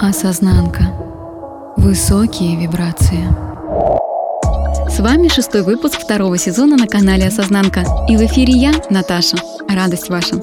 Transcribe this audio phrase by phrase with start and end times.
[0.00, 0.94] Осознанка.
[1.76, 3.24] Высокие вибрации.
[4.88, 7.84] С вами шестой выпуск второго сезона на канале Осознанка.
[8.08, 9.38] И в эфире я, Наташа.
[9.68, 10.40] Радость ваша.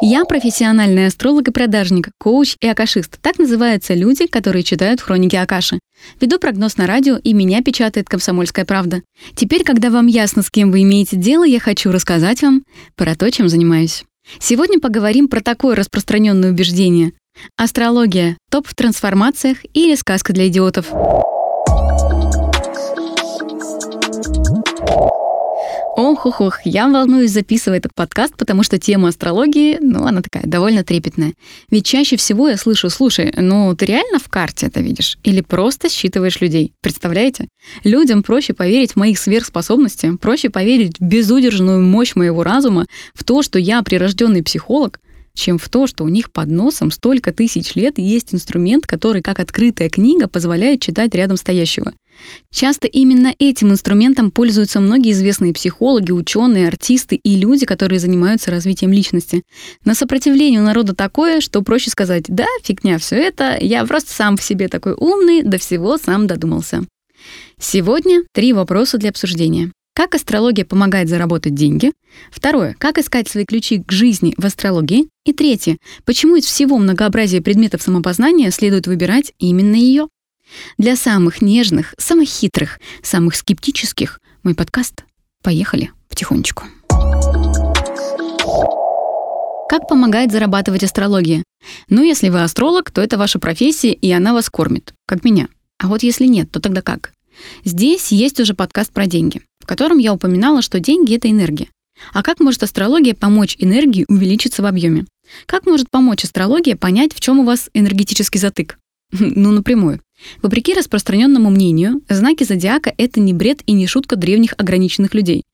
[0.00, 3.18] Я профессиональный астролог и продажник, коуч и акашист.
[3.20, 5.78] Так называются люди, которые читают хроники Акаши.
[6.22, 9.02] Веду прогноз на радио, и меня печатает «Комсомольская правда».
[9.34, 12.62] Теперь, когда вам ясно, с кем вы имеете дело, я хочу рассказать вам
[12.96, 14.04] про то, чем занимаюсь.
[14.38, 17.12] Сегодня поговорим про такое распространенное убеждение.
[17.56, 20.92] Астрология– топ в трансформациях или сказка для идиотов.
[25.98, 31.34] Ох-ох-ох, я волнуюсь записывать этот подкаст, потому что тема астрологии, ну, она такая довольно трепетная.
[31.70, 35.18] Ведь чаще всего я слышу, слушай, ну, ты реально в карте это видишь?
[35.24, 36.72] Или просто считываешь людей?
[36.82, 37.48] Представляете?
[37.82, 43.42] Людям проще поверить в мои сверхспособности, проще поверить в безудержную мощь моего разума, в то,
[43.42, 45.00] что я прирожденный психолог,
[45.38, 49.38] чем в то, что у них под носом столько тысяч лет есть инструмент, который, как
[49.38, 51.94] открытая книга, позволяет читать рядом стоящего.
[52.50, 58.92] Часто именно этим инструментом пользуются многие известные психологи, ученые, артисты и люди, которые занимаются развитием
[58.92, 59.44] личности.
[59.84, 64.36] На сопротивление у народа такое, что проще сказать «да, фигня все это, я просто сам
[64.36, 66.84] в себе такой умный, до всего сам додумался».
[67.60, 69.70] Сегодня три вопроса для обсуждения.
[69.98, 71.90] Как астрология помогает заработать деньги?
[72.30, 72.76] Второе.
[72.78, 75.08] Как искать свои ключи к жизни в астрологии?
[75.24, 75.76] И третье.
[76.04, 80.06] Почему из всего многообразия предметов самопознания следует выбирать именно ее?
[80.78, 85.02] Для самых нежных, самых хитрых, самых скептических мой подкаст.
[85.42, 86.62] Поехали потихонечку.
[89.68, 91.42] Как помогает зарабатывать астрология?
[91.88, 95.48] Ну, если вы астролог, то это ваша профессия, и она вас кормит, как меня.
[95.78, 97.10] А вот если нет, то тогда как?
[97.64, 101.68] Здесь есть уже подкаст про деньги котором я упоминала, что деньги— это энергия.
[102.12, 105.04] А как может астрология помочь энергии увеличиться в объеме?
[105.46, 108.78] Как может помочь астрология понять, в чем у вас энергетический затык?
[109.20, 110.00] Ну, напрямую.
[110.42, 115.44] Вопреки распространенному мнению, знаки зодиака— это не бред и не шутка древних ограниченных людей.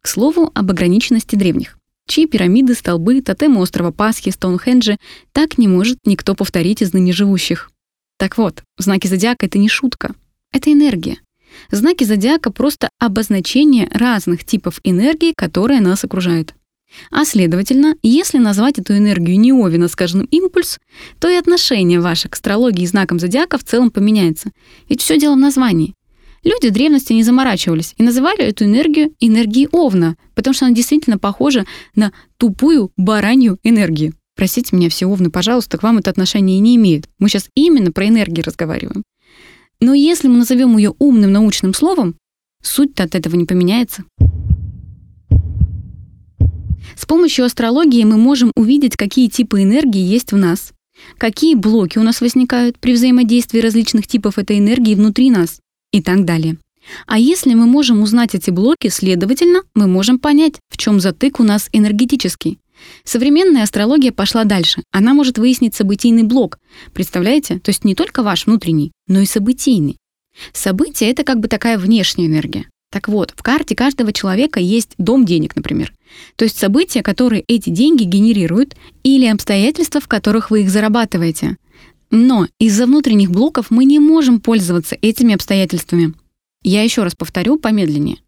[0.00, 1.78] К слову, об ограниченности древних.
[2.06, 4.98] Чьи пирамиды, столбы, тотемы острова Пасхи, Стоунхенджи
[5.32, 7.70] так не может никто повторить из ныне живущих.
[8.18, 10.14] Так вот, знаки зодиака— это не шутка.
[10.52, 11.18] Это энергия.
[11.70, 16.54] Знаки зодиака— просто обозначение разных типов энергии, которые нас окружают.
[17.10, 20.78] А следовательно, если назвать эту энергию неовина, скажем, импульс,
[21.18, 24.50] то и отношение ваше к астрологии и знакам зодиака в целом поменяется.
[24.88, 25.94] Ведь все дело в названии.
[26.44, 31.64] Люди древности не заморачивались и называли эту энергию энергией Овна, потому что она действительно похожа
[31.94, 34.14] на тупую баранью энергию.
[34.34, 37.08] Простите меня, все Овны, пожалуйста, к вам это отношение не имеет.
[37.18, 39.04] Мы сейчас именно про энергии разговариваем.
[39.82, 42.14] Но если мы назовем ее умным научным словом,
[42.62, 44.04] суть-то от этого не поменяется.
[46.96, 50.72] С помощью астрологии мы можем увидеть, какие типы энергии есть в нас,
[51.18, 55.58] какие блоки у нас возникают при взаимодействии различных типов этой энергии внутри нас
[55.90, 56.58] и так далее.
[57.08, 61.42] А если мы можем узнать эти блоки, следовательно, мы можем понять, в чем затык у
[61.42, 62.60] нас энергетический.
[63.04, 64.82] Современная астрология пошла дальше.
[64.90, 66.58] Она может выяснить событийный блок.
[66.92, 67.58] Представляете?
[67.58, 69.96] То есть не только ваш внутренний, но и событийный.
[70.52, 72.66] Событие— это как бы такая внешняя энергия.
[72.90, 75.94] Так вот, в карте каждого человека есть дом денег, например.
[76.36, 81.56] То есть события, которые эти деньги генерируют, или обстоятельства, в которых вы их зарабатываете.
[82.10, 86.12] Но из-за внутренних блоков мы не можем пользоваться этими обстоятельствами.
[86.62, 88.18] Я еще раз повторю помедленнее.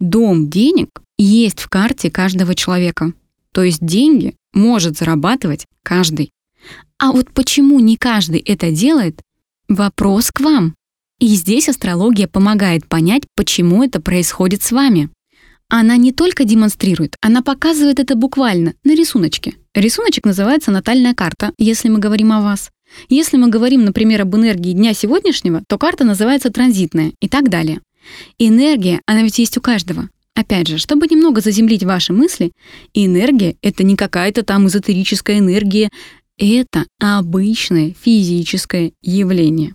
[0.00, 3.12] Дом денег есть в карте каждого человека.
[3.52, 6.30] То есть деньги может зарабатывать каждый.
[6.98, 9.20] А вот почему не каждый это делает,
[9.68, 10.74] вопрос к вам.
[11.18, 15.10] И здесь астрология помогает понять, почему это происходит с вами.
[15.68, 19.54] Она не только демонстрирует, она показывает это буквально на рисуночке.
[19.74, 22.70] Рисуночек называется натальная карта, если мы говорим о вас.
[23.08, 27.80] Если мы говорим, например, об энергии дня сегодняшнего, то карта называется транзитная и так далее.
[28.38, 30.08] Энергия, она ведь есть у каждого.
[30.34, 32.52] Опять же, чтобы немного заземлить ваши мысли,
[32.94, 35.90] энергия— это не какая-то там эзотерическая энергия,
[36.38, 39.74] это обычное физическое явление.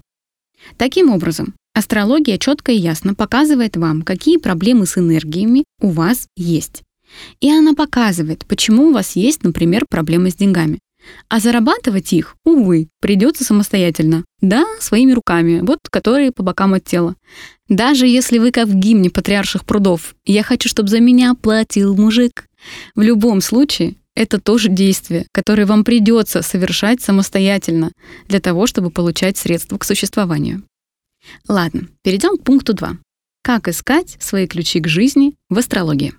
[0.78, 6.82] Таким образом, астрология четко и ясно показывает вам, какие проблемы с энергиями у вас есть.
[7.40, 10.80] И она показывает, почему у вас есть, например, проблемы с деньгами.
[11.30, 14.26] А зарабатывать их, увы, придется самостоятельно.
[14.42, 17.16] Да, своими руками, вот которые по бокам от тела.
[17.68, 22.48] Даже если вы как в гимне патриарших прудов «Я хочу, чтобы за меня платил мужик»,
[22.96, 27.92] в любом случае это тоже действие, которое вам придется совершать самостоятельно
[28.28, 30.64] для того, чтобы получать средства к существованию.
[31.48, 32.98] Ладно, перейдем к пункту 2.
[33.44, 36.14] Как искать свои ключи к жизни в астрологии?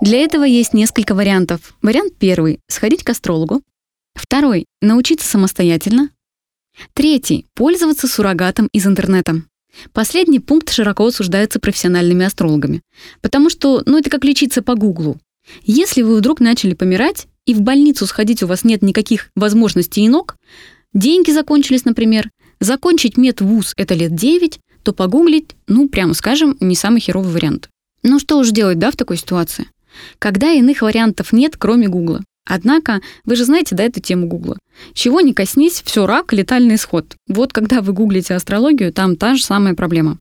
[0.00, 1.74] Для этого есть несколько вариантов.
[1.82, 3.62] Вариант первый– сходить к астрологу.
[4.14, 6.10] Второй– научиться самостоятельно.
[6.92, 9.42] Третий– пользоваться суррогатом из интернета.
[9.92, 12.82] Последний пункт широко осуждается профессиональными астрологами,
[13.22, 15.18] потому что, ну, это как лечиться по гуглу.
[15.64, 20.08] Если вы вдруг начали помирать, и в больницу сходить у вас нет никаких возможностей и
[20.08, 20.36] ног,
[20.94, 22.30] деньги закончились, например,
[22.60, 27.68] закончить медвуз— это лет 9, то погуглить, ну, прямо скажем, не самый херовый вариант.
[28.04, 29.66] Ну что уж делать, да, в такой ситуации?
[30.18, 32.22] Когда иных вариантов нет, кроме Гугла.
[32.48, 34.58] Однако, вы же знаете, да, эту тему Гугла.
[34.94, 37.16] Чего не коснись, все рак, летальный исход.
[37.28, 40.18] Вот когда вы гуглите астрологию, там та же самая проблема.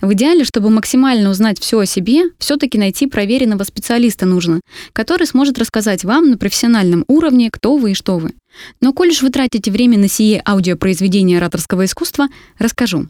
[0.00, 4.60] В идеале, чтобы максимально узнать все о себе, все-таки найти проверенного специалиста нужно,
[4.92, 8.34] который сможет рассказать вам на профессиональном уровне, кто вы и что вы.
[8.80, 12.28] Но коль уж вы тратите время на сие аудиопроизведение ораторского искусства,
[12.58, 13.08] расскажу.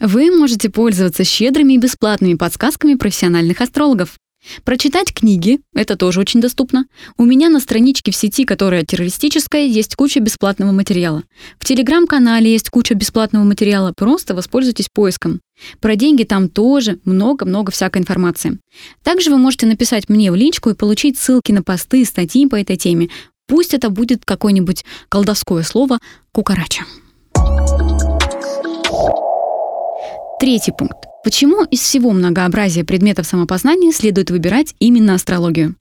[0.00, 4.18] Вы можете пользоваться щедрыми и бесплатными подсказками профессиональных астрологов.
[4.64, 6.86] Прочитать книги— это тоже очень доступно.
[7.16, 11.22] У меня на страничке в сети, которая террористическая, есть куча бесплатного материала.
[11.58, 15.40] В телеграм-канале есть куча бесплатного материала, просто воспользуйтесь поиском.
[15.80, 18.58] Про деньги там тоже много-много всякой информации.
[19.02, 22.76] Также вы можете написать мне в личку и получить ссылки на посты, статьи по этой
[22.76, 23.10] теме.
[23.46, 25.98] Пусть это будет какое-нибудь колдовское слово
[26.32, 26.84] «кукарача».
[30.40, 31.09] Третий пункт.
[31.22, 35.76] Почему из всего многообразия предметов самопознания следует выбирать именно астрологию?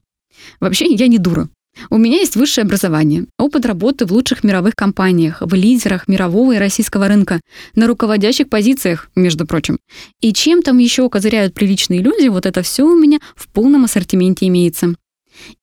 [0.59, 1.47] Вообще, я не дура.
[1.89, 6.57] У меня есть высшее образование, опыт работы в лучших мировых компаниях, в лидерах мирового и
[6.57, 7.39] российского рынка,
[7.73, 9.79] на руководящих позициях, между прочим.
[10.19, 14.47] И чем там еще козыряют приличные люди, вот это все у меня в полном ассортименте
[14.47, 14.95] имеется.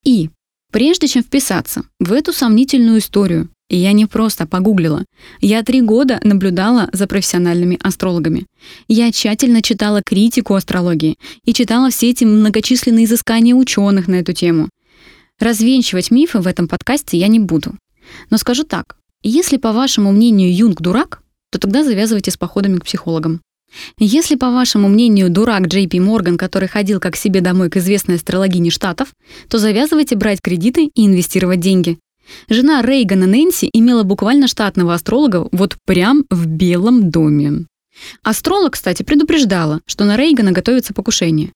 [0.05, 0.31] И
[0.73, 5.05] прежде чем вписаться в эту сомнительную историю, и я не просто погуглила.
[5.41, 8.47] Я три года наблюдала за профессиональными астрологами.
[8.89, 14.69] Я тщательно читала критику астрологии и читала все эти многочисленные изыскания ученых на эту тему.
[15.39, 17.75] Развенчивать мифы в этом подкасте я не буду.
[18.31, 21.21] Но скажу так, если, по вашему мнению, Юнг дурак,
[21.51, 23.41] то тогда завязывайте с походами к психологам.
[23.99, 28.15] Если, по вашему мнению, дурак Джей Пи Морган, который ходил как себе домой к известной
[28.15, 29.13] астрологине Штатов,
[29.49, 31.99] то завязывайте брать кредиты и инвестировать деньги.
[32.49, 37.67] Жена Рейгана Нэнси имела буквально штатного астролога вот прям в Белом доме.
[38.23, 41.53] Астролог, кстати, предупреждала, что на Рейгана готовится покушение.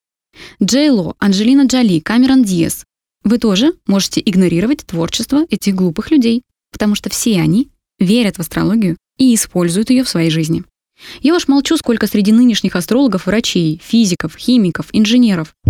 [0.63, 2.85] Джей Ло, Анджелина Джоли, Камерон Диас.
[3.25, 7.69] Вы тоже можете игнорировать творчество этих глупых людей, потому что все они
[7.99, 10.65] верят в астрологию и используют ее в своей жизни.
[11.21, 15.55] Я уж молчу, сколько среди нынешних астрологов врачей, физиков, химиков, инженеров–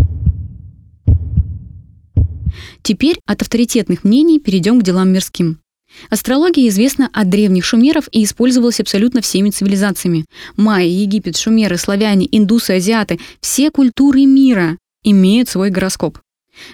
[2.82, 5.60] Теперь от авторитетных мнений перейдем к делам мирским.
[6.08, 10.24] Астрология известна от древних шумеров и использовалась абсолютно всеми цивилизациями.
[10.56, 16.18] Майя, Египет, шумеры, славяне, индусы, азиаты– все культуры мира имеют свой гороскоп.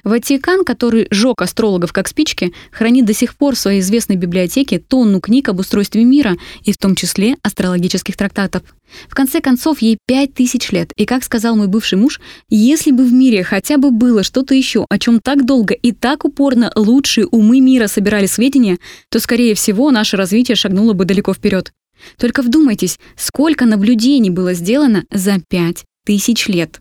[0.04, 5.20] Ватикан, который жег астрологов как спички, хранит до сих пор в своей известной библиотеке тонну
[5.20, 8.62] книг об устройстве мира, и в том числе астрологических трактатов.
[9.08, 13.04] В конце концов, ей пять тысяч лет, и, как сказал мой бывший муж, если бы
[13.04, 17.26] в мире хотя бы было что-то еще, о чем так долго и так упорно лучшие
[17.26, 18.78] умы мира собирали сведения,
[19.10, 21.72] то, скорее всего, наше развитие шагнуло бы далеко вперед.
[22.18, 26.80] Только вдумайтесь, сколько наблюдений было сделано за пять тысяч лет.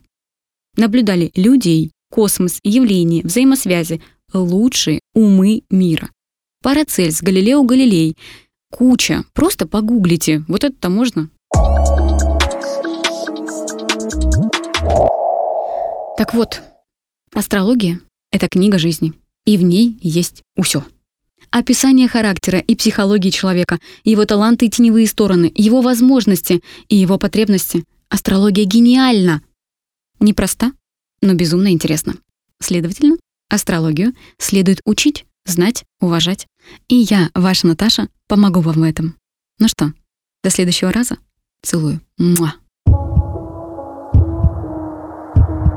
[0.76, 4.00] Наблюдали людей, космос, явления, взаимосвязи,
[4.32, 6.10] лучшие умы мира.
[6.62, 8.16] Парацельс, Галилео Галилей.
[8.70, 9.24] Куча.
[9.32, 10.44] Просто погуглите.
[10.48, 11.30] Вот это-то можно.
[16.16, 16.62] Так вот,
[17.34, 18.00] астрология—
[18.32, 19.12] это книга жизни,
[19.44, 20.82] и в ней есть усё.
[21.50, 27.84] Описание характера и психологии человека, его таланты и теневые стороны, его возможности и его потребности.
[28.08, 29.42] Астрология гениальна.
[30.20, 30.72] Непроста,
[31.26, 32.14] но безумно интересно.
[32.62, 33.16] Следовательно,
[33.50, 36.46] астрологию следует учить, знать, уважать.
[36.88, 39.16] И я, ваша Наташа, помогу вам в этом.
[39.58, 39.92] Ну что,
[40.42, 41.18] до следующего раза.
[41.62, 42.00] Целую.
[42.16, 42.54] Муа.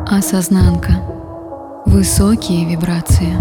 [0.07, 1.03] Осознанка.
[1.85, 3.35] Высокие вибрации.